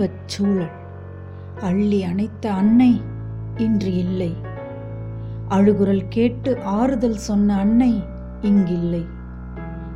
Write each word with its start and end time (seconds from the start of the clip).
துன்பச் 0.00 0.28
சூழல். 0.28 0.70
அள்ளி 1.60 2.02
அணைத்த 2.02 2.52
அன்னை 2.52 3.00
இன்று 3.56 3.94
இல்லை. 3.94 4.34
அழுகுரல் 5.48 6.04
கேட்டு 6.08 6.58
ஆறுதல் 6.60 7.16
சொன்ன 7.16 7.56
அன்னை 7.56 8.04
இங்கில்லை. 8.42 9.04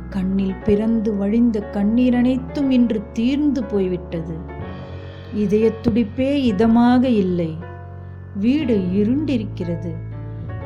கண்ணில் 0.09 0.55
பிறந்து 0.55 1.15
வழிந்த 1.15 1.59
கண்ணீர் 1.59 2.15
அனைத்தும் 2.15 2.71
இன்று 2.71 3.03
தீர்ந்து 3.13 3.63
போய்விட்டது. 3.63 4.37
இதயத் 5.33 5.87
துடிப்பே 5.87 6.53
இதமாக 6.55 7.03
இல்லை. 7.03 7.57
வீடு 8.35 8.77
இருண்டிருக்கிறது. 8.77 9.93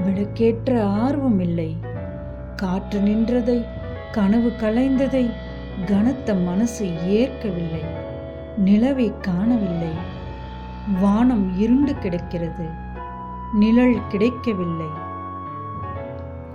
விளக்கேற்ற 0.05 0.85
ஆர்வம் 0.85 1.39
இல்லை. 1.39 1.77
காற்று 2.55 2.99
நின்றதை 2.99 3.65
கனவு 4.11 4.51
கலைந்ததை 4.61 5.29
கனத்த 5.85 6.33
மனசு 6.33 7.07
ஏற்கவில்லை. 7.07 7.97
நிலவை 8.57 9.19
காணவில்லை. 9.19 9.91
வானம் 11.01 11.59
இருண்டு 11.59 11.97
கிடக்கிறது. 11.97 12.69
நிழல் 13.53 14.07
கிடைக்கவில்லை. 14.07 14.85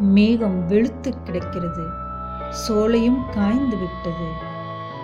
மேகம் 0.01 0.67
வெளுத்து 0.67 1.23
கிடக்கிறது. 1.23 1.87
சோலையும் 2.69 3.31
காய்ந்து 3.31 3.77
விட்டது. 3.77 4.53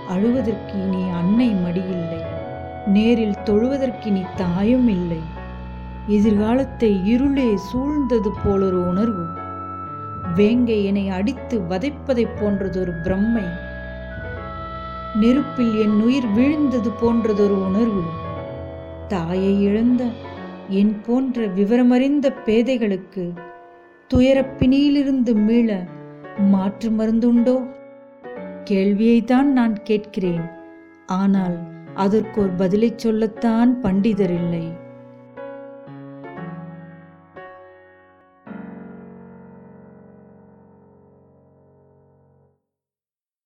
அழுவதற்கு 0.08 0.74
இனி 0.74 1.10
அன்னை 1.10 1.54
மடியில்லை. 1.54 2.24
நேரில் 2.86 3.36
தொழுவதற்கு 3.44 4.06
இனி 4.06 4.24
தாயும் 4.36 4.88
இல்லை. 4.88 5.20
எதிர்காலத்தை 6.06 7.06
இருளே 7.06 7.58
சூழ்ந்தது 7.72 8.30
போலொரு 8.44 8.88
உணர்வு. 8.88 9.38
வேங்கை 10.34 10.84
என்னை 10.84 11.08
அடித்து 11.08 11.60
வதைப்பதைப் 11.60 12.28
போன்றதொரு 12.40 12.92
பிரம்மை 13.04 13.68
நெருப்பில் 15.14 15.80
என் 15.80 16.00
உயிர் 16.00 16.26
விழுந்தது 16.26 16.90
போன்றதொரு 16.90 17.66
உணர்வு. 17.66 18.02
தாயை 19.08 19.62
இழந்த 19.62 20.06
என் 20.68 21.00
போன்ற 21.06 21.46
விவரமறிந்த 21.46 22.34
பேதைகளுக்கு 22.46 23.32
துயரப்பிணியிலிருந்து 24.14 25.34
மீள 25.34 25.86
மாற்று 26.36 26.90
மருந்துண்டோ? 26.90 27.66
கேள்வியைத்தான் 28.64 29.42
நான் 29.42 29.82
கேட்கிறேன். 29.82 30.40
ஆனால் 31.06 31.58
அதற்கோர் 31.94 32.56
பதிலைச் 32.56 32.96
சொல்லத்தான் 32.96 33.78
பண்டிதர் 33.82 34.34
இல்லை. 34.34 34.79